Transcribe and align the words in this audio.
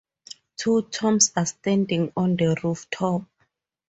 Two 0.57 0.81
tombs 0.89 1.31
are 1.35 1.45
standing 1.45 2.11
on 2.17 2.35
the 2.35 2.57
rooftop. 2.63 3.21